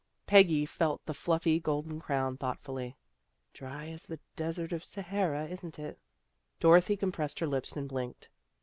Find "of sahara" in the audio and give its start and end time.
4.71-5.45